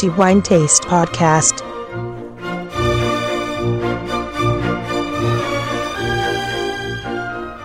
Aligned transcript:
The 0.00 0.08
Wine 0.16 0.40
Taste 0.40 0.86
Podcast. 0.88 1.62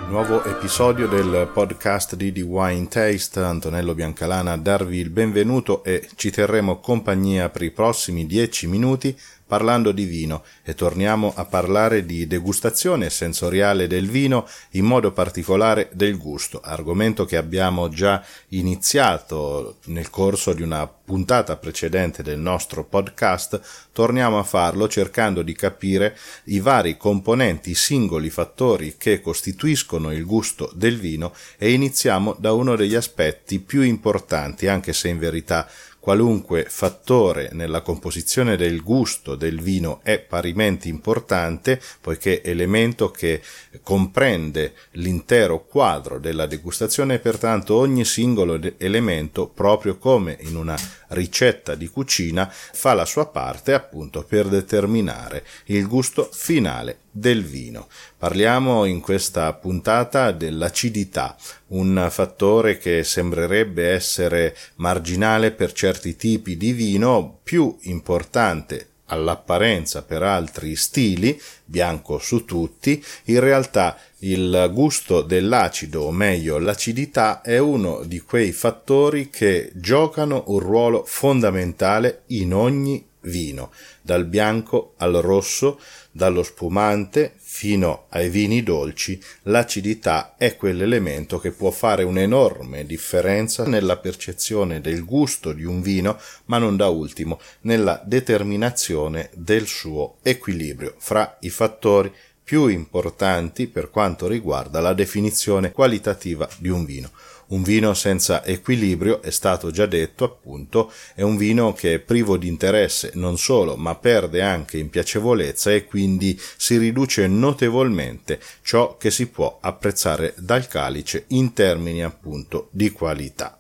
Nuovo 0.10 0.44
episodio 0.44 1.08
del 1.08 1.50
podcast 1.54 2.18
di 2.18 2.34
The 2.34 2.41
Wine 2.41 2.90
Taste. 2.90 3.40
Antonello 3.40 3.94
Biancalana 3.94 4.58
darvi 4.58 4.98
il 4.98 5.12
benvenuto 5.12 5.82
e 5.86 6.09
ci 6.16 6.30
terremo 6.30 6.82
compagnia 6.82 7.48
per 7.48 7.62
i 7.62 7.71
prossimi 7.71 8.26
dieci 8.26 8.67
minuti 8.67 9.17
parlando 9.46 9.91
di 9.91 10.05
vino. 10.05 10.43
E 10.64 10.73
torniamo 10.73 11.34
a 11.36 11.45
parlare 11.45 12.05
di 12.05 12.27
degustazione 12.27 13.09
sensoriale 13.09 13.88
del 13.88 14.09
vino, 14.09 14.48
in 14.71 14.86
modo 14.86 15.12
particolare 15.12 15.89
del 15.94 16.18
gusto, 16.18 16.62
argomento 16.62 17.26
che 17.26 17.38
abbiamo 17.38 17.90
già 17.90 18.23
iniziato 18.49 19.77
nel 19.85 20.09
corso 20.09 20.54
di 20.54 20.62
una 20.62 20.88
puntata 20.88 21.55
precedente 21.55 22.23
del 22.23 22.40
nostro 22.40 22.84
podcast, 22.84 23.62
torniamo 23.91 24.40
a 24.40 24.44
farlo 24.44 24.88
cercando 24.88 25.44
di 25.44 25.54
capire 25.54 26.18
i 26.46 26.59
vari 26.59 26.98
componenti, 26.98 27.70
i 27.70 27.76
singoli 27.76 28.32
fattori 28.32 28.96
che 28.98 29.21
costituiscono 29.21 30.12
il 30.12 30.26
gusto 30.26 30.71
del 30.73 30.99
vino 30.99 31.34
e 31.57 31.71
iniziamo 31.71 32.35
da 32.40 32.54
uno 32.54 32.76
degli 32.76 32.96
aspetti 32.96 33.59
più 33.59 33.82
importanti, 33.82 34.68
anche 34.68 34.93
se 34.93 35.09
in 35.09 35.20
verità 35.20 35.70
qualunque 36.05 36.68
fattore 36.70 37.50
nella 37.54 37.82
composizione 37.82 38.55
del 38.55 38.84
gusto 38.84 39.34
del 39.34 39.59
vino 39.59 40.02
è 40.04 40.20
parimenti 40.20 40.88
importante, 40.88 41.82
poiché 42.00 42.44
elemento 42.44 43.09
che 43.09 43.41
comprende 43.82 44.76
l'intero 44.91 45.66
quadro 45.66 46.20
della 46.20 46.46
degustazione 46.46 47.16
e 47.16 47.20
pertanto 47.20 47.73
ogni 47.73 48.05
singolo 48.05 48.60
elemento, 48.77 49.48
proprio 49.48 49.98
come 49.98 50.38
in 50.41 50.55
una 50.55 50.77
ricetta 51.07 51.74
di 51.74 51.88
cucina, 51.88 52.48
fa 52.51 52.94
la 52.94 53.05
sua 53.05 53.26
parte 53.26 53.74
appunto 53.74 54.24
per 54.24 54.46
determinare 54.48 55.44
il 55.66 55.88
gusto 55.88 56.29
finale 56.32 56.99
del 57.18 57.46
vino. 57.46 57.88
Parliamo 58.18 58.84
in 58.84 58.99
questa 58.99 59.54
puntata 59.54 60.32
dell'acidità, 60.34 61.38
un 61.68 62.07
fattore 62.12 62.77
che 62.77 63.05
sembrerebbe 63.05 63.88
essere 63.88 64.53
marginale 64.75 65.52
per 65.52 65.72
certi 65.72 66.18
tipi 66.18 66.57
di 66.57 66.74
vino, 66.74 67.40
più 67.41 67.78
importante 67.84 68.90
all'apparenza 69.06 70.02
per 70.03 70.24
altri 70.24 70.75
stili, 70.75 71.40
bianco 71.63 72.18
su 72.18 72.44
tutti, 72.44 73.02
in 73.25 73.40
realtà 73.40 73.97
il 74.19 74.69
gusto 74.74 75.22
dell'acido, 75.22 76.02
o 76.02 76.12
meglio 76.12 76.57
l'acidità, 76.57 77.41
è 77.41 77.57
uno 77.59 78.03
di 78.03 78.19
quei 78.19 78.52
fattori 78.52 79.29
che 79.29 79.72
giocano 79.75 80.44
un 80.47 80.59
ruolo 80.59 81.03
fondamentale 81.06 82.24
in 82.28 82.53
ogni 82.53 83.07
vino, 83.22 83.72
dal 84.02 84.25
bianco 84.25 84.94
al 84.97 85.13
rosso, 85.13 85.79
dallo 86.16 86.44
spumante 86.44 87.34
fino 87.35 88.06
ai 88.08 88.30
vini 88.30 88.63
dolci, 88.63 89.22
l'acidità 89.44 90.35
è 90.38 90.56
quell'elemento 90.56 91.40
che 91.40 91.52
può 91.52 91.72
fare 91.72 92.03
un'enorme 92.03 92.85
differenza 92.85 93.66
nella 93.66 93.97
percezione 93.97 94.80
del 94.80 95.03
gusto 95.03 95.52
di 95.52 95.66
un 95.66 95.81
vino, 95.81 96.18
ma 96.46 96.57
non 96.57 96.78
da 96.78 96.88
ultimo 96.88 97.38
nella 97.62 98.02
determinazione 98.06 99.30
del 99.34 99.68
suo 99.68 100.16
equilibrio 100.22 100.96
fra 101.00 101.35
i 101.41 101.50
fattori 101.50 102.13
più 102.41 102.68
importanti 102.68 103.68
per 103.68 103.90
quanto 103.90 104.28
riguarda 104.28 104.79
la 104.79 104.94
definizione 104.94 105.74
qualitativa 105.74 106.47
di 106.59 106.69
un 106.69 106.85
vino. 106.85 107.12
Un 107.47 107.62
vino 107.62 107.94
senza 107.94 108.44
equilibrio, 108.44 109.22
è 109.22 109.29
stato 109.29 109.69
già 109.69 109.85
detto 109.85 110.24
appunto, 110.24 110.91
è 111.13 111.22
un 111.22 111.38
vino 111.38 111.74
che 111.74 111.94
è 111.94 112.00
privo 112.00 112.38
di 112.38 112.47
interesse 112.47 113.11
non 113.13 113.38
solo, 113.38 113.75
ma 113.75 113.95
perde 113.95 114.41
anche 114.41 114.78
in 114.78 114.89
piacevolezza 114.89 115.72
e 115.72 115.85
quindi 115.85 116.39
si 116.57 116.78
riduce 116.78 117.28
notevolmente 117.28 118.39
ciò 118.63 118.97
che 118.97 119.11
si 119.11 119.28
può 119.28 119.59
apprezzare 119.61 120.33
dal 120.38 120.67
calice 120.67 121.25
in 121.28 121.53
termini 121.53 122.03
appunto 122.03 122.69
di 122.72 122.91
qualità. 122.91 123.57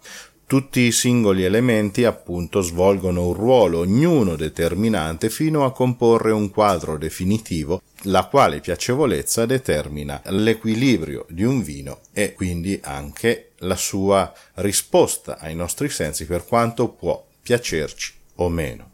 Tutti 0.47 0.81
i 0.81 0.91
singoli 0.91 1.43
elementi 1.43 2.03
appunto 2.03 2.61
svolgono 2.61 3.29
un 3.29 3.33
ruolo, 3.33 3.79
ognuno 3.79 4.35
determinante, 4.35 5.31
fino 5.31 5.65
a 5.65 5.71
comporre 5.71 6.31
un 6.31 6.51
quadro 6.51 6.99
definitivo, 6.99 7.81
la 8.03 8.27
quale 8.27 8.59
piacevolezza 8.59 9.47
determina 9.47 10.21
l'equilibrio 10.25 11.25
di 11.29 11.43
un 11.43 11.63
vino 11.63 12.01
e 12.13 12.33
quindi 12.33 12.79
anche 12.83 13.53
la 13.65 13.75
sua 13.75 14.33
risposta 14.55 15.37
ai 15.37 15.55
nostri 15.55 15.89
sensi 15.89 16.25
per 16.25 16.45
quanto 16.45 16.89
può 16.89 17.25
piacerci 17.41 18.13
o 18.35 18.49
meno. 18.49 18.93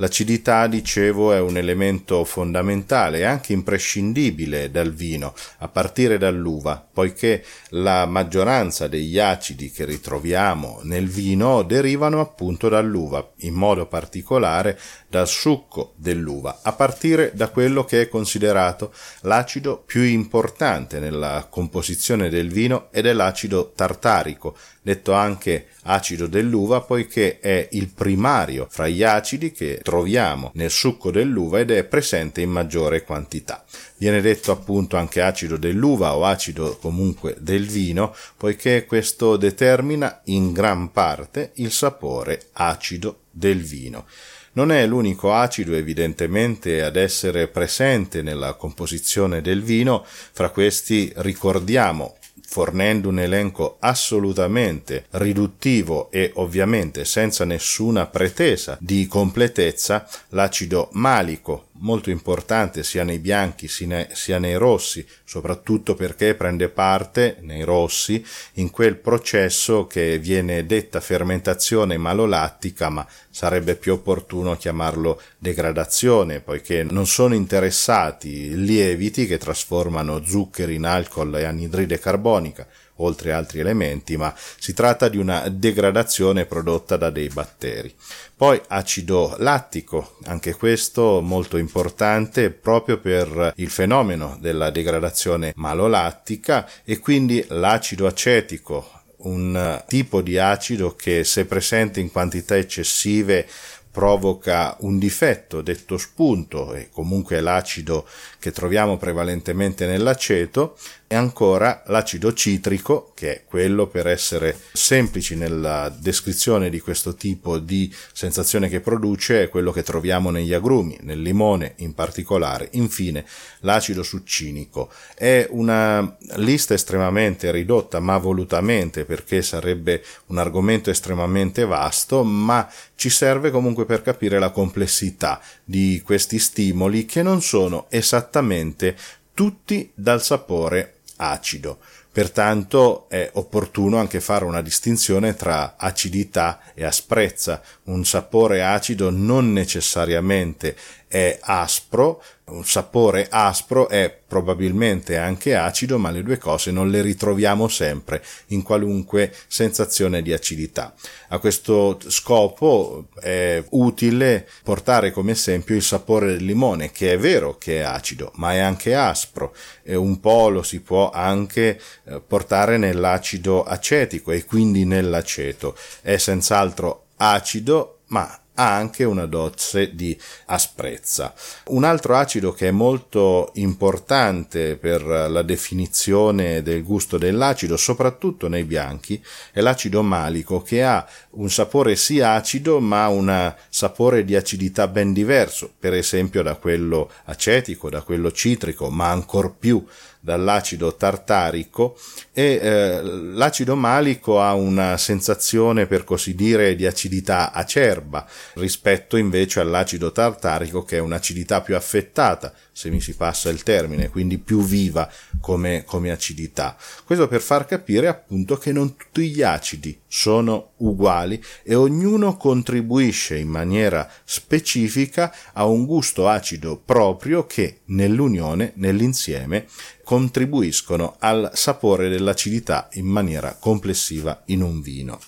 L'acidità, 0.00 0.68
dicevo, 0.68 1.32
è 1.32 1.40
un 1.40 1.56
elemento 1.56 2.22
fondamentale 2.22 3.18
e 3.18 3.24
anche 3.24 3.52
imprescindibile 3.52 4.70
dal 4.70 4.94
vino, 4.94 5.34
a 5.58 5.66
partire 5.66 6.18
dall'uva, 6.18 6.86
poiché 6.92 7.44
la 7.70 8.06
maggioranza 8.06 8.86
degli 8.86 9.18
acidi 9.18 9.72
che 9.72 9.84
ritroviamo 9.84 10.82
nel 10.84 11.08
vino 11.08 11.62
derivano 11.62 12.20
appunto 12.20 12.68
dall'uva, 12.68 13.32
in 13.38 13.54
modo 13.54 13.86
particolare 13.86 14.78
dal 15.08 15.26
succo 15.26 15.94
dell'uva, 15.96 16.60
a 16.62 16.72
partire 16.74 17.32
da 17.34 17.48
quello 17.48 17.84
che 17.84 18.02
è 18.02 18.08
considerato 18.08 18.92
l'acido 19.22 19.82
più 19.84 20.02
importante 20.02 21.00
nella 21.00 21.48
composizione 21.50 22.28
del 22.28 22.50
vino 22.50 22.86
ed 22.92 23.06
è 23.06 23.12
l'acido 23.12 23.72
tartarico, 23.74 24.56
detto 24.80 25.12
anche 25.12 25.68
acido 25.82 26.26
dell'uva 26.26 26.82
poiché 26.82 27.40
è 27.40 27.68
il 27.72 27.88
primario 27.88 28.66
fra 28.70 28.88
gli 28.88 29.02
acidi 29.02 29.52
che 29.52 29.80
troviamo 29.88 30.50
nel 30.52 30.70
succo 30.70 31.10
dell'uva 31.10 31.60
ed 31.60 31.70
è 31.70 31.82
presente 31.82 32.42
in 32.42 32.50
maggiore 32.50 33.04
quantità. 33.04 33.64
Viene 33.96 34.20
detto 34.20 34.52
appunto 34.52 34.98
anche 34.98 35.22
acido 35.22 35.56
dell'uva 35.56 36.14
o 36.14 36.26
acido 36.26 36.76
comunque 36.76 37.36
del 37.38 37.66
vino 37.66 38.14
poiché 38.36 38.84
questo 38.84 39.38
determina 39.38 40.20
in 40.24 40.52
gran 40.52 40.92
parte 40.92 41.52
il 41.54 41.72
sapore 41.72 42.48
acido 42.52 43.20
del 43.30 43.62
vino. 43.62 44.04
Non 44.52 44.72
è 44.72 44.86
l'unico 44.86 45.32
acido 45.32 45.74
evidentemente 45.74 46.82
ad 46.82 46.96
essere 46.96 47.48
presente 47.48 48.20
nella 48.20 48.52
composizione 48.54 49.40
del 49.40 49.62
vino, 49.62 50.04
fra 50.04 50.50
questi 50.50 51.10
ricordiamo 51.16 52.18
fornendo 52.48 53.10
un 53.10 53.18
elenco 53.18 53.76
assolutamente 53.78 55.04
riduttivo 55.10 56.10
e 56.10 56.32
ovviamente 56.36 57.04
senza 57.04 57.44
nessuna 57.44 58.06
pretesa 58.06 58.78
di 58.80 59.06
completezza, 59.06 60.08
l'acido 60.30 60.88
malico 60.92 61.67
molto 61.80 62.10
importante 62.10 62.82
sia 62.82 63.04
nei 63.04 63.18
bianchi 63.18 63.68
sia 63.68 64.38
nei 64.38 64.56
rossi, 64.56 65.06
soprattutto 65.24 65.94
perché 65.94 66.34
prende 66.34 66.68
parte 66.68 67.38
nei 67.40 67.62
rossi 67.62 68.24
in 68.54 68.70
quel 68.70 68.96
processo 68.96 69.86
che 69.86 70.18
viene 70.18 70.66
detta 70.66 71.00
fermentazione 71.00 71.96
malolattica, 71.96 72.88
ma 72.88 73.06
sarebbe 73.30 73.76
più 73.76 73.92
opportuno 73.92 74.56
chiamarlo 74.56 75.20
degradazione, 75.38 76.40
poiché 76.40 76.82
non 76.82 77.06
sono 77.06 77.34
interessati 77.34 78.54
lieviti 78.56 79.26
che 79.26 79.38
trasformano 79.38 80.24
zuccheri 80.24 80.74
in 80.74 80.84
alcol 80.84 81.36
e 81.36 81.44
anidride 81.44 81.98
carbonica, 81.98 82.66
oltre 82.98 83.32
altri 83.32 83.60
elementi, 83.60 84.16
ma 84.16 84.34
si 84.58 84.72
tratta 84.72 85.08
di 85.08 85.18
una 85.18 85.48
degradazione 85.48 86.46
prodotta 86.46 86.96
da 86.96 87.10
dei 87.10 87.28
batteri. 87.28 87.94
Poi 88.36 88.60
acido 88.68 89.34
lattico, 89.38 90.16
anche 90.24 90.54
questo 90.54 91.20
molto 91.20 91.56
importante 91.56 92.50
proprio 92.50 92.98
per 92.98 93.52
il 93.56 93.70
fenomeno 93.70 94.36
della 94.40 94.70
degradazione 94.70 95.52
malolattica 95.56 96.68
e 96.84 96.98
quindi 97.00 97.44
l'acido 97.48 98.06
acetico, 98.06 98.88
un 99.18 99.82
tipo 99.88 100.22
di 100.22 100.38
acido 100.38 100.94
che 100.94 101.24
se 101.24 101.46
presente 101.46 101.98
in 101.98 102.12
quantità 102.12 102.56
eccessive 102.56 103.46
provoca 103.90 104.76
un 104.80 104.96
difetto 104.98 105.60
detto 105.60 105.98
spunto 105.98 106.72
e 106.74 106.88
comunque 106.92 107.40
l'acido 107.40 108.06
che 108.38 108.52
troviamo 108.52 108.96
prevalentemente 108.96 109.86
nell'aceto 109.86 110.78
e 111.10 111.14
ancora 111.14 111.82
l'acido 111.86 112.34
citrico, 112.34 113.12
che 113.14 113.34
è 113.34 113.44
quello 113.46 113.86
per 113.86 114.06
essere 114.06 114.54
semplici 114.72 115.36
nella 115.36 115.88
descrizione 115.88 116.68
di 116.68 116.80
questo 116.80 117.14
tipo 117.14 117.58
di 117.58 117.92
sensazione 118.12 118.68
che 118.68 118.80
produce, 118.80 119.44
è 119.44 119.48
quello 119.48 119.72
che 119.72 119.82
troviamo 119.82 120.28
negli 120.28 120.52
agrumi, 120.52 120.98
nel 121.00 121.22
limone 121.22 121.72
in 121.76 121.94
particolare. 121.94 122.68
Infine, 122.72 123.24
l'acido 123.60 124.02
succinico. 124.02 124.90
È 125.14 125.46
una 125.48 126.14
lista 126.36 126.74
estremamente 126.74 127.50
ridotta, 127.50 128.00
ma 128.00 128.18
volutamente 128.18 129.06
perché 129.06 129.40
sarebbe 129.40 130.04
un 130.26 130.36
argomento 130.36 130.90
estremamente 130.90 131.64
vasto, 131.64 132.22
ma 132.22 132.70
ci 132.96 133.08
serve 133.08 133.50
comunque 133.50 133.86
per 133.86 134.02
capire 134.02 134.38
la 134.38 134.50
complessità 134.50 135.40
di 135.64 136.02
questi 136.04 136.38
stimoli 136.38 137.06
che 137.06 137.22
non 137.22 137.40
sono 137.40 137.86
esattamente 137.88 138.94
tutti 139.32 139.90
dal 139.94 140.20
sapore 140.20 140.97
acido. 141.18 141.78
Pertanto 142.10 143.08
è 143.08 143.30
opportuno 143.34 143.98
anche 143.98 144.18
fare 144.20 144.44
una 144.44 144.60
distinzione 144.60 145.36
tra 145.36 145.76
acidità 145.76 146.58
e 146.74 146.84
asprezza. 146.84 147.62
Un 147.84 148.04
sapore 148.04 148.64
acido 148.64 149.10
non 149.10 149.52
necessariamente 149.52 150.76
è 151.08 151.38
aspro, 151.40 152.22
un 152.48 152.64
sapore 152.64 153.26
aspro 153.30 153.88
è 153.88 154.14
probabilmente 154.26 155.16
anche 155.16 155.54
acido, 155.54 155.98
ma 155.98 156.10
le 156.10 156.22
due 156.22 156.38
cose 156.38 156.70
non 156.70 156.90
le 156.90 157.02
ritroviamo 157.02 157.68
sempre 157.68 158.22
in 158.48 158.62
qualunque 158.62 159.34
sensazione 159.46 160.22
di 160.22 160.32
acidità. 160.32 160.94
A 161.28 161.38
questo 161.38 161.98
scopo 162.06 163.08
è 163.20 163.62
utile 163.70 164.48
portare 164.62 165.10
come 165.10 165.32
esempio 165.32 165.74
il 165.74 165.82
sapore 165.82 166.26
del 166.26 166.44
limone, 166.44 166.90
che 166.90 167.14
è 167.14 167.18
vero 167.18 167.56
che 167.58 167.78
è 167.78 167.82
acido, 167.82 168.32
ma 168.36 168.52
è 168.52 168.58
anche 168.58 168.94
aspro 168.94 169.54
e 169.82 169.94
un 169.94 170.20
po' 170.20 170.48
lo 170.48 170.62
si 170.62 170.80
può 170.80 171.10
anche 171.10 171.80
eh, 172.04 172.20
portare 172.20 172.76
nell'acido 172.76 173.62
acetico 173.62 174.30
e 174.30 174.44
quindi 174.44 174.84
nell'aceto. 174.84 175.76
È 176.00 176.16
senz'altro 176.16 177.06
acido, 177.16 178.00
ma 178.08 178.40
ha 178.58 178.74
anche 178.74 179.04
una 179.04 179.26
dose 179.26 179.94
di 179.94 180.18
asprezza. 180.46 181.32
Un 181.66 181.84
altro 181.84 182.16
acido 182.16 182.52
che 182.52 182.68
è 182.68 182.70
molto 182.72 183.52
importante 183.54 184.76
per 184.76 185.02
la 185.04 185.42
definizione 185.42 186.62
del 186.62 186.82
gusto 186.82 187.18
dell'acido, 187.18 187.76
soprattutto 187.76 188.48
nei 188.48 188.64
bianchi, 188.64 189.22
è 189.52 189.60
l'acido 189.60 190.02
malico 190.02 190.60
che 190.60 190.82
ha 190.82 191.06
un 191.30 191.50
sapore 191.50 191.94
sì 191.94 192.20
acido 192.20 192.80
ma 192.80 193.06
un 193.08 193.54
sapore 193.68 194.24
di 194.24 194.34
acidità 194.34 194.88
ben 194.88 195.12
diverso, 195.12 195.72
per 195.78 195.94
esempio 195.94 196.42
da 196.42 196.56
quello 196.56 197.10
acetico, 197.26 197.88
da 197.88 198.02
quello 198.02 198.32
citrico, 198.32 198.90
ma 198.90 199.10
ancor 199.10 199.54
più 199.56 199.84
dall'acido 200.20 200.94
tartarico 200.96 201.96
e 202.32 202.58
eh, 202.60 203.02
l'acido 203.02 203.76
malico 203.76 204.40
ha 204.40 204.54
una 204.54 204.96
sensazione 204.96 205.86
per 205.86 206.04
così 206.04 206.34
dire 206.34 206.74
di 206.74 206.86
acidità 206.86 207.52
acerba 207.52 208.26
rispetto 208.54 209.16
invece 209.16 209.60
all'acido 209.60 210.12
tartarico 210.12 210.84
che 210.84 210.96
è 210.96 211.00
un'acidità 211.00 211.60
più 211.60 211.76
affettata 211.76 212.52
se 212.78 212.90
mi 212.90 213.00
si 213.00 213.16
passa 213.16 213.50
il 213.50 213.64
termine, 213.64 214.08
quindi 214.08 214.38
più 214.38 214.62
viva 214.62 215.10
come, 215.40 215.82
come 215.84 216.12
acidità. 216.12 216.76
Questo 217.04 217.26
per 217.26 217.40
far 217.40 217.66
capire 217.66 218.06
appunto 218.06 218.56
che 218.56 218.70
non 218.70 218.94
tutti 218.94 219.28
gli 219.28 219.42
acidi 219.42 219.98
sono 220.06 220.74
uguali 220.76 221.42
e 221.64 221.74
ognuno 221.74 222.36
contribuisce 222.36 223.36
in 223.36 223.48
maniera 223.48 224.08
specifica 224.22 225.34
a 225.54 225.66
un 225.66 225.86
gusto 225.86 226.28
acido 226.28 226.80
proprio 226.84 227.46
che 227.46 227.80
nell'unione, 227.86 228.74
nell'insieme, 228.76 229.66
contribuiscono 230.04 231.16
al 231.18 231.50
sapore 231.54 232.08
dell'acidità 232.08 232.90
in 232.92 233.06
maniera 233.06 233.56
complessiva 233.58 234.42
in 234.46 234.62
un 234.62 234.80
vino. 234.80 235.18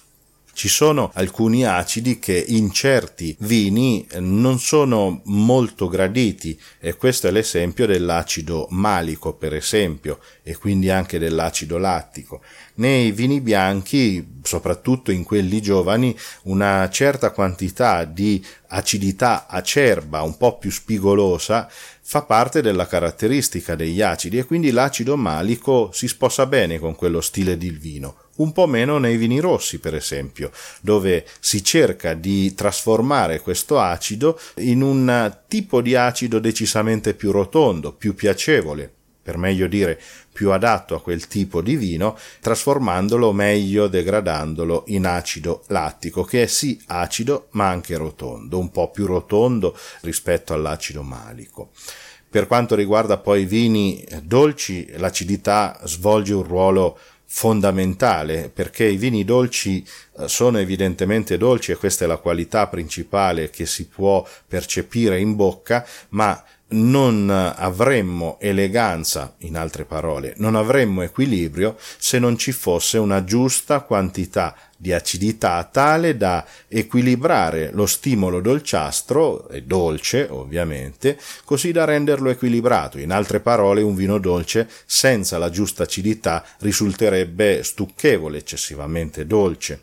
Ci 0.60 0.68
sono 0.68 1.10
alcuni 1.14 1.64
acidi 1.64 2.18
che 2.18 2.36
in 2.48 2.70
certi 2.70 3.34
vini 3.38 4.06
non 4.18 4.58
sono 4.58 5.22
molto 5.24 5.88
graditi 5.88 6.60
e 6.78 6.96
questo 6.96 7.28
è 7.28 7.30
l'esempio 7.30 7.86
dell'acido 7.86 8.66
malico 8.68 9.32
per 9.32 9.54
esempio 9.54 10.18
e 10.42 10.58
quindi 10.58 10.90
anche 10.90 11.18
dell'acido 11.18 11.78
lattico. 11.78 12.42
Nei 12.74 13.10
vini 13.10 13.40
bianchi, 13.40 14.40
soprattutto 14.42 15.10
in 15.10 15.24
quelli 15.24 15.62
giovani, 15.62 16.14
una 16.42 16.86
certa 16.90 17.30
quantità 17.30 18.04
di 18.04 18.44
acidità 18.68 19.46
acerba, 19.46 20.20
un 20.20 20.36
po' 20.36 20.58
più 20.58 20.70
spigolosa, 20.70 21.70
fa 22.02 22.20
parte 22.20 22.60
della 22.60 22.86
caratteristica 22.86 23.74
degli 23.76 24.02
acidi 24.02 24.36
e 24.36 24.44
quindi 24.44 24.72
l'acido 24.72 25.16
malico 25.16 25.90
si 25.90 26.06
sposa 26.06 26.44
bene 26.44 26.78
con 26.78 26.94
quello 26.94 27.22
stile 27.22 27.56
di 27.56 27.70
vino 27.70 28.28
un 28.40 28.52
po' 28.52 28.66
meno 28.66 28.98
nei 28.98 29.16
vini 29.16 29.38
rossi, 29.40 29.78
per 29.78 29.94
esempio, 29.94 30.50
dove 30.80 31.26
si 31.40 31.62
cerca 31.64 32.14
di 32.14 32.54
trasformare 32.54 33.40
questo 33.40 33.78
acido 33.78 34.38
in 34.56 34.82
un 34.82 35.38
tipo 35.48 35.80
di 35.80 35.94
acido 35.94 36.38
decisamente 36.38 37.14
più 37.14 37.30
rotondo, 37.30 37.92
più 37.92 38.14
piacevole, 38.14 38.92
per 39.22 39.36
meglio 39.36 39.66
dire 39.66 40.00
più 40.32 40.50
adatto 40.52 40.94
a 40.94 41.02
quel 41.02 41.26
tipo 41.26 41.60
di 41.60 41.76
vino, 41.76 42.16
trasformandolo 42.40 43.32
meglio, 43.32 43.88
degradandolo 43.88 44.84
in 44.88 45.06
acido 45.06 45.64
lattico, 45.68 46.24
che 46.24 46.44
è 46.44 46.46
sì 46.46 46.80
acido 46.86 47.48
ma 47.50 47.68
anche 47.68 47.96
rotondo, 47.96 48.58
un 48.58 48.70
po' 48.70 48.90
più 48.90 49.06
rotondo 49.06 49.76
rispetto 50.00 50.54
all'acido 50.54 51.02
malico. 51.02 51.70
Per 52.30 52.46
quanto 52.46 52.76
riguarda 52.76 53.18
poi 53.18 53.42
i 53.42 53.44
vini 53.44 54.04
dolci, 54.22 54.88
l'acidità 54.96 55.80
svolge 55.84 56.32
un 56.32 56.44
ruolo 56.44 56.98
fondamentale 57.32 58.50
perché 58.52 58.84
i 58.84 58.96
vini 58.96 59.24
dolci 59.24 59.86
eh, 60.18 60.26
sono 60.26 60.58
evidentemente 60.58 61.38
dolci 61.38 61.70
e 61.70 61.76
questa 61.76 62.04
è 62.04 62.08
la 62.08 62.16
qualità 62.16 62.66
principale 62.66 63.50
che 63.50 63.66
si 63.66 63.86
può 63.86 64.26
percepire 64.48 65.20
in 65.20 65.36
bocca, 65.36 65.86
ma 66.08 66.42
non 66.70 67.30
avremmo 67.30 68.38
eleganza, 68.40 69.34
in 69.38 69.56
altre 69.56 69.84
parole, 69.84 70.34
non 70.36 70.54
avremmo 70.54 71.02
equilibrio 71.02 71.76
se 71.98 72.18
non 72.18 72.36
ci 72.36 72.52
fosse 72.52 72.98
una 72.98 73.24
giusta 73.24 73.80
quantità 73.80 74.54
di 74.76 74.92
acidità 74.92 75.68
tale 75.70 76.16
da 76.16 76.46
equilibrare 76.66 77.70
lo 77.72 77.86
stimolo 77.86 78.40
dolciastro, 78.40 79.48
e 79.48 79.62
dolce 79.62 80.26
ovviamente, 80.30 81.18
così 81.44 81.70
da 81.70 81.84
renderlo 81.84 82.30
equilibrato. 82.30 82.98
In 82.98 83.12
altre 83.12 83.40
parole, 83.40 83.82
un 83.82 83.94
vino 83.94 84.18
dolce 84.18 84.68
senza 84.86 85.36
la 85.38 85.50
giusta 85.50 85.82
acidità 85.82 86.44
risulterebbe 86.60 87.62
stucchevole, 87.62 88.38
eccessivamente 88.38 89.26
dolce. 89.26 89.82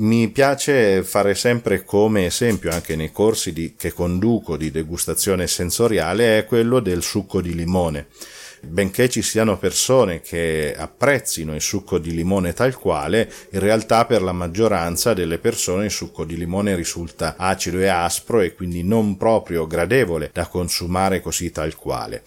Mi 0.00 0.28
piace 0.28 1.02
fare 1.02 1.34
sempre 1.34 1.82
come 1.82 2.26
esempio 2.26 2.70
anche 2.70 2.94
nei 2.94 3.10
corsi 3.10 3.52
di, 3.52 3.74
che 3.76 3.92
conduco 3.92 4.56
di 4.56 4.70
degustazione 4.70 5.48
sensoriale 5.48 6.38
è 6.38 6.44
quello 6.44 6.78
del 6.78 7.02
succo 7.02 7.40
di 7.40 7.52
limone. 7.52 8.06
Benché 8.60 9.08
ci 9.08 9.22
siano 9.22 9.58
persone 9.58 10.20
che 10.20 10.72
apprezzino 10.76 11.52
il 11.52 11.60
succo 11.60 11.98
di 11.98 12.14
limone 12.14 12.52
tal 12.52 12.76
quale, 12.76 13.28
in 13.50 13.58
realtà 13.58 14.06
per 14.06 14.22
la 14.22 14.30
maggioranza 14.30 15.14
delle 15.14 15.38
persone 15.38 15.86
il 15.86 15.90
succo 15.90 16.24
di 16.24 16.36
limone 16.36 16.76
risulta 16.76 17.34
acido 17.36 17.80
e 17.80 17.88
aspro 17.88 18.40
e 18.40 18.54
quindi 18.54 18.84
non 18.84 19.16
proprio 19.16 19.66
gradevole 19.66 20.30
da 20.32 20.46
consumare 20.46 21.20
così 21.20 21.50
tal 21.50 21.74
quale. 21.74 22.22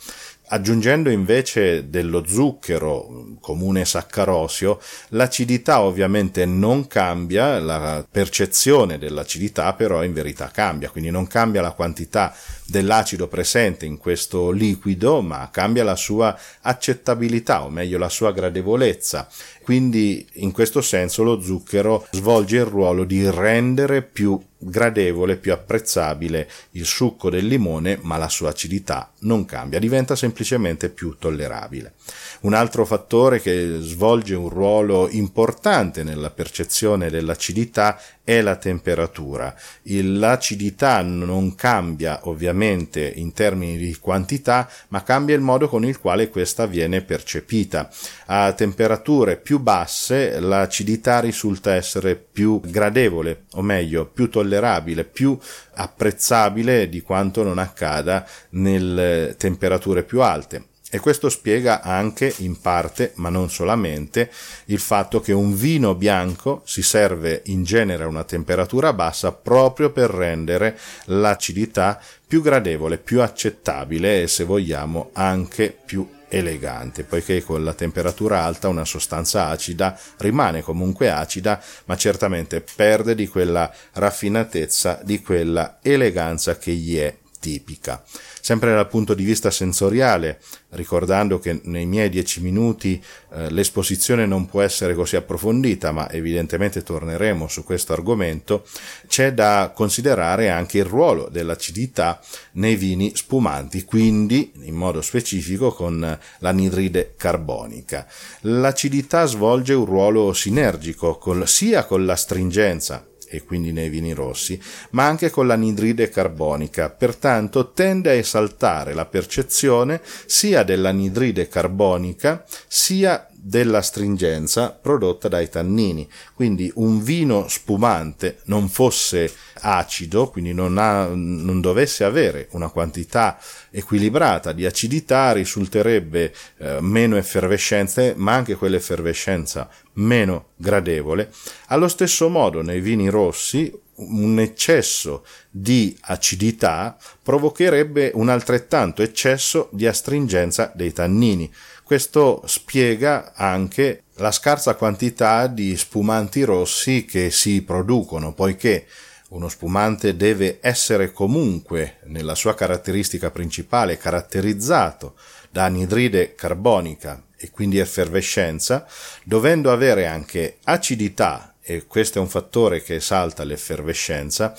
Aggiungendo 0.53 1.09
invece 1.09 1.89
dello 1.89 2.25
zucchero 2.27 3.37
comune 3.39 3.85
saccarosio, 3.85 4.81
l'acidità 5.09 5.79
ovviamente 5.79 6.43
non 6.43 6.87
cambia, 6.87 7.57
la 7.57 8.05
percezione 8.09 8.97
dell'acidità 8.97 9.71
però 9.71 10.03
in 10.03 10.11
verità 10.11 10.51
cambia, 10.51 10.89
quindi 10.89 11.09
non 11.09 11.25
cambia 11.25 11.61
la 11.61 11.71
quantità 11.71 12.35
dell'acido 12.65 13.29
presente 13.29 13.85
in 13.85 13.97
questo 13.97 14.51
liquido, 14.51 15.21
ma 15.21 15.47
cambia 15.49 15.85
la 15.85 15.95
sua 15.95 16.37
accettabilità, 16.59 17.63
o 17.63 17.69
meglio 17.69 17.97
la 17.97 18.09
sua 18.09 18.33
gradevolezza. 18.33 19.29
Quindi 19.71 20.27
in 20.33 20.51
questo 20.51 20.81
senso 20.81 21.23
lo 21.23 21.39
zucchero 21.39 22.05
svolge 22.11 22.57
il 22.57 22.65
ruolo 22.65 23.05
di 23.05 23.29
rendere 23.29 24.01
più 24.01 24.37
gradevole, 24.57 25.37
più 25.37 25.53
apprezzabile 25.53 26.49
il 26.71 26.85
succo 26.85 27.29
del 27.29 27.47
limone, 27.47 27.97
ma 28.01 28.17
la 28.17 28.27
sua 28.27 28.49
acidità 28.49 29.11
non 29.19 29.45
cambia, 29.45 29.79
diventa 29.79 30.17
semplicemente 30.17 30.89
più 30.89 31.15
tollerabile. 31.17 31.93
Un 32.41 32.53
altro 32.53 32.85
fattore 32.85 33.39
che 33.39 33.77
svolge 33.79 34.35
un 34.35 34.49
ruolo 34.49 35.07
importante 35.09 36.03
nella 36.03 36.31
percezione 36.31 37.09
dell'acidità 37.09 37.97
è 38.23 38.41
la 38.41 38.55
temperatura. 38.55 39.53
L'acidità 39.83 41.01
non 41.01 41.55
cambia 41.55 42.21
ovviamente 42.23 43.11
in 43.15 43.33
termini 43.33 43.77
di 43.77 43.95
quantità, 43.99 44.69
ma 44.89 45.03
cambia 45.03 45.35
il 45.35 45.41
modo 45.41 45.67
con 45.67 45.85
il 45.85 45.99
quale 45.99 46.29
questa 46.29 46.65
viene 46.65 47.01
percepita. 47.01 47.89
A 48.27 48.53
temperature 48.53 49.37
più 49.37 49.59
basse 49.59 50.39
l'acidità 50.39 51.19
risulta 51.19 51.73
essere 51.73 52.15
più 52.15 52.59
gradevole, 52.63 53.45
o 53.53 53.61
meglio, 53.61 54.05
più 54.05 54.29
tollerabile, 54.29 55.03
più 55.03 55.37
apprezzabile 55.73 56.89
di 56.89 57.01
quanto 57.01 57.43
non 57.43 57.57
accada 57.57 58.25
nelle 58.51 59.35
temperature 59.37 60.03
più 60.03 60.21
alte. 60.21 60.69
E 60.93 60.99
questo 60.99 61.29
spiega 61.29 61.81
anche, 61.81 62.33
in 62.39 62.59
parte, 62.59 63.13
ma 63.15 63.29
non 63.29 63.49
solamente, 63.49 64.29
il 64.65 64.79
fatto 64.79 65.21
che 65.21 65.31
un 65.31 65.55
vino 65.55 65.95
bianco 65.95 66.63
si 66.65 66.81
serve 66.81 67.43
in 67.45 67.63
genere 67.63 68.03
a 68.03 68.07
una 68.07 68.25
temperatura 68.25 68.91
bassa 68.91 69.31
proprio 69.31 69.91
per 69.91 70.09
rendere 70.09 70.77
l'acidità 71.05 71.97
più 72.27 72.41
gradevole, 72.41 72.97
più 72.97 73.21
accettabile 73.21 74.23
e, 74.23 74.27
se 74.27 74.43
vogliamo, 74.43 75.11
anche 75.13 75.73
più 75.85 76.05
elegante, 76.27 77.05
poiché 77.05 77.41
con 77.41 77.63
la 77.63 77.73
temperatura 77.73 78.43
alta 78.43 78.67
una 78.67 78.83
sostanza 78.83 79.47
acida 79.47 79.97
rimane 80.17 80.61
comunque 80.61 81.09
acida, 81.09 81.61
ma 81.85 81.95
certamente 81.95 82.59
perde 82.75 83.15
di 83.15 83.29
quella 83.29 83.73
raffinatezza, 83.93 84.99
di 85.03 85.21
quella 85.21 85.79
eleganza 85.81 86.57
che 86.57 86.73
gli 86.73 86.97
è 86.97 87.15
tipica. 87.39 88.03
Sempre 88.41 88.73
dal 88.73 88.87
punto 88.87 89.13
di 89.13 89.23
vista 89.23 89.51
sensoriale, 89.51 90.39
ricordando 90.69 91.37
che 91.37 91.61
nei 91.65 91.85
miei 91.85 92.09
dieci 92.09 92.41
minuti 92.41 93.01
eh, 93.33 93.51
l'esposizione 93.51 94.25
non 94.25 94.47
può 94.47 94.61
essere 94.61 94.95
così 94.95 95.15
approfondita, 95.15 95.91
ma 95.91 96.09
evidentemente 96.09 96.81
torneremo 96.81 97.47
su 97.47 97.63
questo 97.63 97.93
argomento, 97.93 98.65
c'è 99.07 99.33
da 99.33 99.71
considerare 99.75 100.49
anche 100.49 100.79
il 100.79 100.85
ruolo 100.85 101.29
dell'acidità 101.29 102.19
nei 102.53 102.75
vini 102.75 103.15
spumanti, 103.15 103.83
quindi 103.85 104.51
in 104.63 104.73
modo 104.73 105.01
specifico 105.01 105.71
con 105.71 106.19
l'anidride 106.39 107.13
carbonica. 107.15 108.07
L'acidità 108.41 109.25
svolge 109.25 109.73
un 109.73 109.85
ruolo 109.85 110.33
sinergico 110.33 111.19
col, 111.19 111.47
sia 111.47 111.85
con 111.85 112.05
l'astringenza 112.05 113.05
e 113.31 113.43
quindi 113.43 113.71
nei 113.71 113.87
vini 113.87 114.11
rossi, 114.11 114.61
ma 114.91 115.05
anche 115.05 115.29
con 115.29 115.47
l'anidride 115.47 116.09
carbonica, 116.09 116.89
pertanto 116.89 117.71
tende 117.71 118.09
a 118.09 118.13
esaltare 118.13 118.93
la 118.93 119.05
percezione 119.05 120.01
sia 120.25 120.63
dell'anidride 120.63 121.47
carbonica 121.47 122.43
sia 122.67 123.25
della 123.43 123.81
stringenza 123.81 124.69
prodotta 124.69 125.27
dai 125.27 125.49
tannini. 125.49 126.07
Quindi 126.35 126.71
un 126.75 127.01
vino 127.01 127.47
spumante 127.47 128.39
non 128.45 128.69
fosse 128.69 129.31
acido, 129.61 130.29
quindi 130.29 130.53
non, 130.53 130.77
ha, 130.77 131.07
non 131.07 131.59
dovesse 131.59 132.03
avere 132.03 132.47
una 132.51 132.69
quantità 132.69 133.39
equilibrata 133.71 134.51
di 134.51 134.65
acidità, 134.65 135.31
risulterebbe 135.31 136.33
eh, 136.57 136.77
meno 136.81 137.17
effervescenza, 137.17 138.13
ma 138.15 138.33
anche 138.33 138.55
quell'effervescenza 138.55 139.67
meno 139.93 140.49
gradevole. 140.55 141.31
Allo 141.67 141.87
stesso 141.87 142.29
modo 142.29 142.61
nei 142.61 142.79
vini 142.79 143.09
rossi 143.09 143.71
un 143.95 144.39
eccesso 144.39 145.25
di 145.49 145.95
acidità 146.01 146.97
provocherebbe 147.21 148.11
un 148.15 148.29
altrettanto 148.29 149.01
eccesso 149.03 149.69
di 149.71 149.85
astringenza 149.85 150.71
dei 150.73 150.91
tannini. 150.91 151.51
Questo 151.83 152.41
spiega 152.45 153.33
anche 153.35 154.03
la 154.15 154.31
scarsa 154.31 154.75
quantità 154.75 155.47
di 155.47 155.75
spumanti 155.75 156.43
rossi 156.43 157.05
che 157.05 157.31
si 157.31 157.61
producono, 157.63 158.33
poiché 158.33 158.87
uno 159.29 159.49
spumante 159.49 160.15
deve 160.15 160.59
essere 160.61 161.11
comunque, 161.11 161.97
nella 162.05 162.35
sua 162.35 162.53
caratteristica 162.53 163.31
principale, 163.31 163.97
caratterizzato 163.97 165.15
da 165.49 165.65
anidride 165.65 166.35
carbonica 166.35 167.21
e 167.41 167.49
quindi 167.49 167.79
effervescenza, 167.79 168.85
dovendo 169.23 169.71
avere 169.71 170.05
anche 170.05 170.57
acidità, 170.65 171.55
e 171.59 171.87
questo 171.87 172.19
è 172.19 172.21
un 172.21 172.29
fattore 172.29 172.83
che 172.83 172.95
esalta 172.95 173.43
l'effervescenza, 173.43 174.55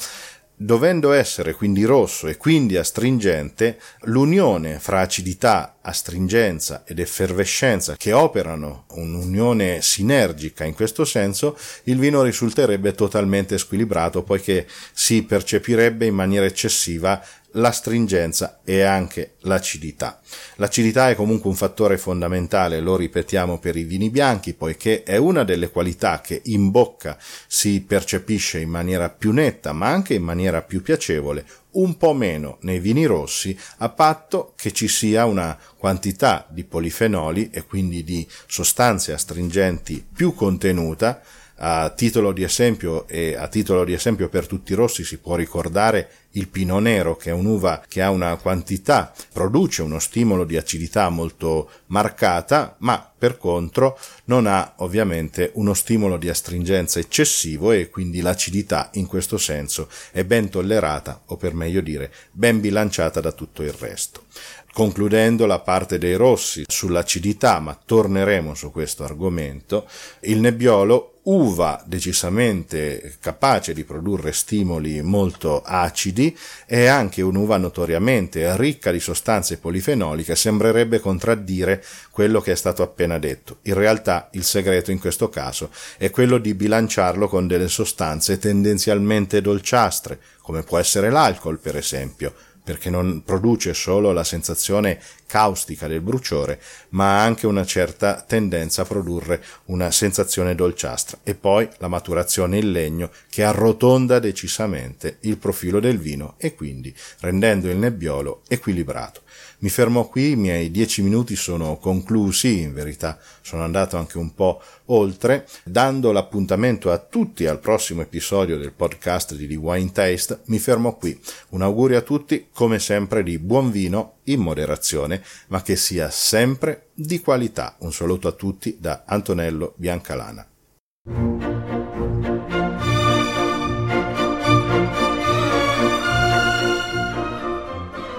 Dovendo 0.55 1.11
essere 1.11 1.55
quindi 1.55 1.83
rosso 1.83 2.29
e 2.29 2.37
quindi 2.37 2.77
astringente, 2.77 3.81
l'unione 4.03 4.79
fra 4.79 5.01
acidità, 5.01 5.79
astringenza 5.81 6.85
ed 6.87 7.01
effervescenza 7.01 7.97
che 7.97 8.13
operano 8.13 8.85
un'unione 8.91 9.83
sinergica 9.83 10.63
in 10.63 10.75
questo 10.75 11.05
senso, 11.05 11.59
il 11.85 11.99
vino 11.99 12.23
risulterebbe 12.23 12.95
totalmente 12.95 13.59
squilibrato 13.59 14.23
poiché 14.23 14.69
si 14.93 15.25
percepirebbe 15.25 16.07
in 16.07 16.15
maniera 16.15 16.47
eccessiva 16.47 17.21
l'astringenza 17.53 18.61
e 18.65 18.83
anche 18.83 19.35
l'acidità. 19.41 20.21
L'acidità 20.57 21.11
è 21.11 21.15
comunque 21.15 21.51
un 21.51 21.57
fattore 21.57 21.99
fondamentale, 21.99 22.81
lo 22.81 22.97
ripetiamo 22.97 23.59
per 23.59 23.77
i 23.77 23.85
vini 23.85 24.11
bianchi, 24.11 24.55
poiché 24.55 25.03
è 25.03 25.17
una 25.17 25.45
delle 25.45 25.71
qualità 25.71 26.21
che 26.21 26.41
in 26.45 26.71
bocca 26.71 27.19
si 27.47 27.83
percepisce 27.83 28.61
in 28.61 28.71
maniera 28.71 29.11
più 29.11 29.33
netta, 29.33 29.73
ma 29.73 29.89
anche 29.89 30.15
in 30.15 30.23
maniera 30.23 30.63
più 30.63 30.83
piacevole, 30.83 31.45
un 31.73 31.97
po' 31.97 32.13
meno 32.13 32.59
nei 32.63 32.81
vini 32.81 33.05
rossi, 33.07 33.57
a 33.79 33.89
patto 33.89 34.53
che 34.57 34.73
ci 34.73 34.89
sia 34.89 35.25
una 35.25 35.59
quantità 35.77 36.47
di 36.51 36.65
polifenoli 36.65 37.51
e 37.51 37.65
quindi 37.65 38.05
di 38.05 38.27
sostanze 38.47 39.13
astringenti 39.13 40.05
più 40.13 40.35
contenuta, 40.35 41.23
a 41.65 41.91
titolo 41.91 42.33
di 42.33 42.43
esempio 42.43 43.07
e 43.07 43.37
a 43.37 43.47
titolo 43.47 43.85
di 43.85 43.93
esempio 43.93 44.29
per 44.29 44.47
tutti 44.47 44.73
i 44.73 44.75
rossi 44.75 45.05
si 45.05 45.19
può 45.19 45.37
ricordare 45.37 46.11
il 46.33 46.49
pino 46.49 46.81
nero 46.81 47.17
che 47.17 47.31
è 47.31 47.33
un'uva 47.33 47.85
che 47.87 48.03
ha 48.03 48.11
una 48.11 48.35
quantità, 48.37 49.13
produce 49.33 49.83
uno 49.83 50.01
stimolo 50.01 50.45
di 50.45 50.57
acidità 50.57 51.09
molto 51.09 51.71
marcata, 51.87 52.75
ma 52.79 53.09
per 53.17 53.39
contro 53.39 53.97
non 54.25 54.47
ha 54.47 54.73
ovviamente 54.79 55.51
uno 55.55 55.73
stimolo 55.75 56.17
di 56.17 56.29
astringenza 56.29 56.99
eccessivo 56.99 57.71
e 57.71 57.91
quindi 57.91 58.23
l'acidità 58.23 58.91
in 58.95 59.07
questo 59.07 59.39
senso 59.39 59.89
è 60.11 60.25
ben 60.25 60.49
tollerata 60.49 61.23
o 61.27 61.37
per 61.37 61.55
meglio 61.55 61.81
dire 61.81 62.13
ben 62.33 62.61
bilanciata 62.61 63.21
da 63.21 63.31
tutto 63.31 63.63
il 63.63 63.73
resto. 63.73 64.25
Concludendo 64.73 65.45
la 65.47 65.61
parte 65.61 65.99
dei 65.99 66.15
rossi 66.15 66.65
sull'acidità, 66.67 67.61
ma 67.61 67.79
torneremo 67.85 68.55
su 68.55 68.73
questo 68.73 69.05
argomento, 69.05 69.87
il 70.21 70.41
nebbiolo 70.41 71.12
uva 71.25 71.81
decisamente 71.87 73.17
capace 73.21 73.73
di 73.73 73.85
produrre 73.85 74.33
stimoli 74.33 75.03
molto 75.03 75.63
acidi 75.63 76.37
è 76.67 76.87
anche 76.87 77.23
un'uva 77.23 77.59
notoriamente 77.59 78.57
ricca 78.57 78.91
di 78.91 78.99
sostanze 78.99 79.59
polifenoliche 79.59 80.35
sembrerebbe 80.35 80.99
contraddire 80.99 81.85
quello 82.11 82.41
che 82.41 82.53
è 82.53 82.57
stato 82.57 82.83
appena 82.83 83.19
detto. 83.19 83.59
In 83.63 83.75
realtà 83.75 84.31
il 84.33 84.43
segreto 84.43 84.91
in 84.91 84.99
questo 84.99 85.29
caso 85.29 85.71
è 85.97 86.11
quello 86.11 86.39
di 86.39 86.55
bilanciarlo 86.55 87.29
con 87.29 87.47
delle 87.47 87.69
sostanze 87.69 88.39
tendenzialmente 88.39 89.41
dolciastre, 89.41 90.19
come 90.41 90.63
può 90.63 90.79
essere 90.79 91.11
l'alcol 91.11 91.59
per 91.59 91.77
esempio, 91.77 92.35
perché 92.65 92.91
non 92.91 93.23
produce 93.25 93.75
solo 93.75 94.13
la 94.13 94.25
sensazione 94.25 95.01
caustica 95.33 95.89
del 95.89 96.03
bruciore, 96.03 96.61
ma 96.91 97.17
ha 97.17 97.25
anche 97.25 97.47
una 97.47 97.65
certa 97.65 98.21
tendenza 98.21 98.83
a 98.83 98.85
produrre 98.85 99.43
una 99.67 99.91
sensazione 99.91 100.55
dolciastra 100.55 101.21
e 101.23 101.35
poi 101.35 101.67
la 101.79 101.89
maturazione 101.89 102.59
in 102.59 102.71
legno 102.71 103.11
che 103.31 103.43
arrotonda 103.43 104.19
decisamente 104.19 105.17
il 105.21 105.39
profilo 105.39 105.81
del 105.81 105.99
vino 105.99 106.35
e 106.37 106.55
quindi 106.55 106.95
rendendo 107.21 107.71
il 107.71 107.79
nebbiolo 107.79 108.43
equilibrato. 108.47 109.23
Mi 109.63 109.71
fermo 109.71 110.09
qui, 110.09 110.33
i 110.33 110.37
miei 110.37 110.73
dieci 110.73 111.03
minuti 111.03 111.37
sono 111.37 111.79
conclusi, 111.79 112.63
in 112.63 112.75
verità 112.75 113.19
sono 113.43 113.63
andato 113.63 113.97
anche 113.97 114.19
un 114.19 114.35
po' 114.35 114.61
oltre, 114.87 115.47
dando 115.63 116.11
l'appuntamento 116.11 116.91
a 116.91 116.99
tutti 116.99 117.47
al 117.47 117.61
prossimo 117.61 118.03
episodio 118.03 118.59
del 118.59 118.73
podcast 118.73 119.35
di 119.35 119.47
The 119.47 119.55
Wine 119.55 119.93
Taste. 119.93 120.41
Mi 120.47 120.59
fermo 120.59 120.97
qui. 120.97 121.17
Un 121.51 121.63
augurio 121.63 121.97
a 121.97 122.03
tutti, 122.03 122.49
come 122.53 122.81
sempre, 122.81 123.23
di 123.23 123.39
buon 123.39 123.71
vino 123.71 124.15
in 124.25 124.41
moderazione, 124.41 125.22
ma 125.49 125.63
che 125.63 125.77
sia 125.77 126.11
sempre 126.11 126.89
di 126.95 127.21
qualità. 127.21 127.77
Un 127.79 127.93
saluto 127.93 128.29
a 128.29 128.33
tutti 128.33 128.77
da 128.81 129.03
Antonello 129.07 129.75
Biancalana. 129.77 130.47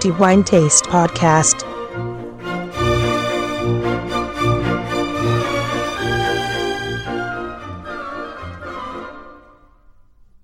The 0.00 0.10
Wine 0.18 0.42
Taste 0.42 0.86
Podcast. 0.88 1.73